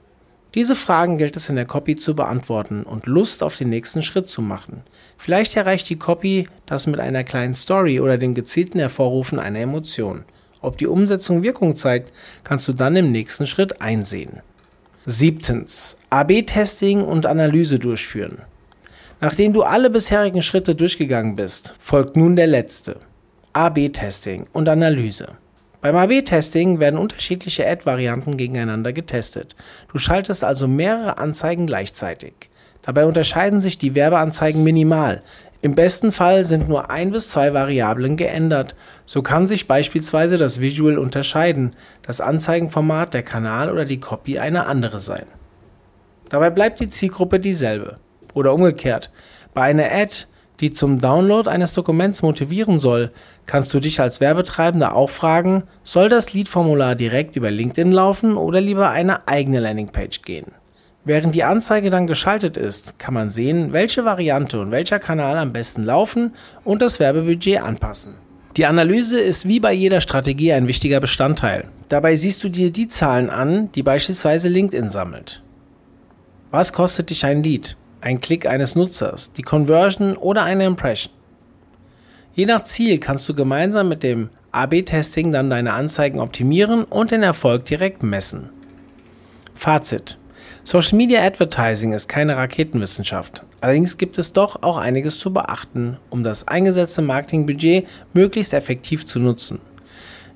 Diese 0.54 0.74
Fragen 0.74 1.18
gilt 1.18 1.36
es 1.36 1.50
in 1.50 1.56
der 1.56 1.66
Copy 1.66 1.96
zu 1.96 2.16
beantworten 2.16 2.82
und 2.82 3.06
Lust 3.06 3.42
auf 3.42 3.56
den 3.56 3.68
nächsten 3.68 4.02
Schritt 4.02 4.28
zu 4.28 4.40
machen. 4.40 4.82
Vielleicht 5.18 5.56
erreicht 5.56 5.88
die 5.90 5.96
Copy 5.96 6.48
das 6.64 6.86
mit 6.86 7.00
einer 7.00 7.22
kleinen 7.22 7.54
Story 7.54 8.00
oder 8.00 8.16
dem 8.16 8.34
gezielten 8.34 8.78
Hervorrufen 8.78 9.38
einer 9.38 9.60
Emotion. 9.60 10.24
Ob 10.60 10.78
die 10.78 10.86
Umsetzung 10.86 11.42
Wirkung 11.42 11.76
zeigt, 11.76 12.12
kannst 12.44 12.66
du 12.66 12.72
dann 12.72 12.96
im 12.96 13.12
nächsten 13.12 13.46
Schritt 13.46 13.82
einsehen. 13.82 14.40
Siebtens. 15.04 15.98
AB-Testing 16.10 17.02
und 17.02 17.26
Analyse 17.26 17.78
durchführen. 17.78 18.42
Nachdem 19.20 19.52
du 19.52 19.62
alle 19.62 19.90
bisherigen 19.90 20.42
Schritte 20.42 20.74
durchgegangen 20.74 21.36
bist, 21.36 21.74
folgt 21.78 22.16
nun 22.16 22.36
der 22.36 22.46
letzte. 22.46 23.00
AB-Testing 23.52 24.46
und 24.52 24.68
Analyse. 24.68 25.36
Beim 25.80 25.94
AB-Testing 25.94 26.80
werden 26.80 26.98
unterschiedliche 26.98 27.68
Ad-Varianten 27.68 28.36
gegeneinander 28.36 28.92
getestet. 28.92 29.54
Du 29.92 29.98
schaltest 29.98 30.42
also 30.42 30.66
mehrere 30.66 31.18
Anzeigen 31.18 31.66
gleichzeitig. 31.66 32.34
Dabei 32.82 33.06
unterscheiden 33.06 33.60
sich 33.60 33.78
die 33.78 33.94
Werbeanzeigen 33.94 34.64
minimal. 34.64 35.22
Im 35.60 35.74
besten 35.74 36.10
Fall 36.10 36.44
sind 36.44 36.68
nur 36.68 36.90
ein 36.90 37.12
bis 37.12 37.28
zwei 37.28 37.52
Variablen 37.52 38.16
geändert. 38.16 38.74
So 39.04 39.22
kann 39.22 39.46
sich 39.46 39.68
beispielsweise 39.68 40.36
das 40.36 40.60
Visual 40.60 40.98
unterscheiden, 40.98 41.76
das 42.02 42.20
Anzeigenformat, 42.20 43.14
der 43.14 43.22
Kanal 43.22 43.70
oder 43.70 43.84
die 43.84 44.00
Copy 44.00 44.38
eine 44.38 44.66
andere 44.66 45.00
sein. 45.00 45.26
Dabei 46.28 46.50
bleibt 46.50 46.80
die 46.80 46.90
Zielgruppe 46.90 47.40
dieselbe. 47.40 47.96
Oder 48.34 48.52
umgekehrt. 48.54 49.10
Bei 49.54 49.62
einer 49.62 49.90
Ad 49.90 50.26
die 50.60 50.72
zum 50.72 51.00
Download 51.00 51.48
eines 51.48 51.72
Dokuments 51.72 52.22
motivieren 52.22 52.78
soll, 52.78 53.10
kannst 53.46 53.72
du 53.74 53.80
dich 53.80 54.00
als 54.00 54.20
Werbetreibender 54.20 54.94
auch 54.94 55.10
fragen, 55.10 55.64
soll 55.84 56.08
das 56.08 56.32
Lead-Formular 56.34 56.94
direkt 56.94 57.36
über 57.36 57.50
LinkedIn 57.50 57.92
laufen 57.92 58.36
oder 58.36 58.60
lieber 58.60 58.90
eine 58.90 59.26
eigene 59.28 59.60
Landingpage 59.60 60.22
gehen? 60.22 60.52
Während 61.08 61.34
die 61.34 61.44
Anzeige 61.44 61.88
dann 61.88 62.06
geschaltet 62.06 62.58
ist, 62.58 62.98
kann 62.98 63.14
man 63.14 63.30
sehen, 63.30 63.72
welche 63.72 64.04
Variante 64.04 64.60
und 64.60 64.70
welcher 64.70 64.98
Kanal 64.98 65.38
am 65.38 65.54
besten 65.54 65.82
laufen 65.82 66.34
und 66.64 66.82
das 66.82 67.00
Werbebudget 67.00 67.62
anpassen. 67.62 68.12
Die 68.58 68.66
Analyse 68.66 69.18
ist 69.18 69.48
wie 69.48 69.58
bei 69.58 69.72
jeder 69.72 70.02
Strategie 70.02 70.52
ein 70.52 70.68
wichtiger 70.68 71.00
Bestandteil. 71.00 71.68
Dabei 71.88 72.16
siehst 72.16 72.44
du 72.44 72.50
dir 72.50 72.70
die 72.70 72.88
Zahlen 72.88 73.30
an, 73.30 73.72
die 73.72 73.82
beispielsweise 73.82 74.50
LinkedIn 74.50 74.90
sammelt. 74.90 75.42
Was 76.50 76.74
kostet 76.74 77.08
dich 77.08 77.24
ein 77.24 77.42
Lead, 77.42 77.77
ein 78.00 78.20
Klick 78.20 78.46
eines 78.46 78.74
Nutzers, 78.74 79.32
die 79.32 79.42
Conversion 79.42 80.16
oder 80.16 80.42
eine 80.42 80.66
Impression? 80.66 81.12
Je 82.34 82.46
nach 82.46 82.64
Ziel 82.64 82.98
kannst 82.98 83.28
du 83.28 83.34
gemeinsam 83.34 83.88
mit 83.88 84.02
dem 84.02 84.30
AB-Testing 84.52 85.32
dann 85.32 85.50
deine 85.50 85.72
Anzeigen 85.72 86.20
optimieren 86.20 86.84
und 86.84 87.10
den 87.10 87.22
Erfolg 87.22 87.64
direkt 87.64 88.02
messen. 88.02 88.50
Fazit. 89.54 90.18
Social 90.64 90.96
Media 90.96 91.22
Advertising 91.22 91.92
ist 91.92 92.08
keine 92.08 92.36
Raketenwissenschaft. 92.36 93.42
Allerdings 93.60 93.98
gibt 93.98 94.18
es 94.18 94.32
doch 94.32 94.62
auch 94.62 94.76
einiges 94.76 95.18
zu 95.18 95.32
beachten, 95.32 95.96
um 96.10 96.22
das 96.22 96.46
eingesetzte 96.46 97.02
Marketingbudget 97.02 97.88
möglichst 98.12 98.52
effektiv 98.52 99.06
zu 99.06 99.18
nutzen. 99.18 99.60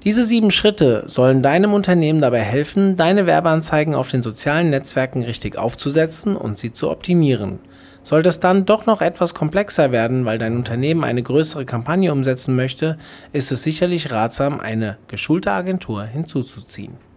Diese 0.04 0.24
sieben 0.24 0.50
Schritte 0.50 1.04
sollen 1.06 1.44
deinem 1.44 1.72
Unternehmen 1.72 2.20
dabei 2.20 2.40
helfen, 2.40 2.96
deine 2.96 3.26
Werbeanzeigen 3.26 3.94
auf 3.94 4.08
den 4.08 4.24
sozialen 4.24 4.70
Netzwerken 4.70 5.22
richtig 5.22 5.56
aufzusetzen 5.56 6.34
und 6.36 6.58
sie 6.58 6.72
zu 6.72 6.90
optimieren. 6.90 7.60
Sollte 8.02 8.28
es 8.28 8.40
dann 8.40 8.66
doch 8.66 8.84
noch 8.84 9.00
etwas 9.00 9.32
komplexer 9.32 9.92
werden, 9.92 10.24
weil 10.24 10.38
dein 10.38 10.56
Unternehmen 10.56 11.04
eine 11.04 11.22
größere 11.22 11.64
Kampagne 11.64 12.10
umsetzen 12.10 12.56
möchte, 12.56 12.98
ist 13.32 13.52
es 13.52 13.62
sicherlich 13.62 14.10
ratsam, 14.10 14.58
eine 14.58 14.98
geschulte 15.06 15.52
Agentur 15.52 16.02
hinzuzuziehen. 16.04 17.11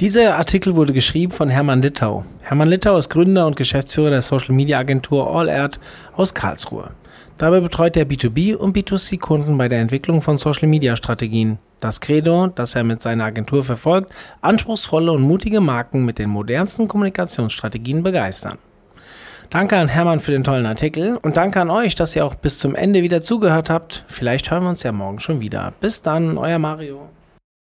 Dieser 0.00 0.36
Artikel 0.36 0.76
wurde 0.76 0.92
geschrieben 0.92 1.32
von 1.32 1.48
Hermann 1.48 1.82
Littau. 1.82 2.24
Hermann 2.42 2.68
Littau 2.68 2.96
ist 2.96 3.08
Gründer 3.08 3.48
und 3.48 3.56
Geschäftsführer 3.56 4.10
der 4.10 4.22
Social 4.22 4.54
Media 4.54 4.78
Agentur 4.78 5.28
AllArt 5.28 5.80
aus 6.14 6.34
Karlsruhe. 6.34 6.92
Dabei 7.36 7.58
betreut 7.58 7.96
er 7.96 8.06
B2B 8.06 8.54
und 8.54 8.76
B2C 8.76 9.18
Kunden 9.18 9.58
bei 9.58 9.68
der 9.68 9.80
Entwicklung 9.80 10.22
von 10.22 10.38
Social 10.38 10.68
Media 10.68 10.94
Strategien. 10.94 11.58
Das 11.80 12.00
Credo, 12.00 12.46
das 12.46 12.76
er 12.76 12.84
mit 12.84 13.02
seiner 13.02 13.24
Agentur 13.24 13.64
verfolgt, 13.64 14.12
anspruchsvolle 14.40 15.10
und 15.10 15.22
mutige 15.22 15.60
Marken 15.60 16.04
mit 16.04 16.20
den 16.20 16.30
modernsten 16.30 16.86
Kommunikationsstrategien 16.86 18.04
begeistern. 18.04 18.58
Danke 19.50 19.78
an 19.78 19.88
Hermann 19.88 20.20
für 20.20 20.30
den 20.30 20.44
tollen 20.44 20.66
Artikel 20.66 21.16
und 21.22 21.36
danke 21.36 21.60
an 21.60 21.70
euch, 21.70 21.96
dass 21.96 22.14
ihr 22.14 22.24
auch 22.24 22.36
bis 22.36 22.60
zum 22.60 22.76
Ende 22.76 23.02
wieder 23.02 23.20
zugehört 23.20 23.68
habt. 23.68 24.04
Vielleicht 24.06 24.48
hören 24.52 24.62
wir 24.62 24.70
uns 24.70 24.84
ja 24.84 24.92
morgen 24.92 25.18
schon 25.18 25.40
wieder. 25.40 25.72
Bis 25.80 26.02
dann, 26.02 26.38
euer 26.38 26.60
Mario. 26.60 27.08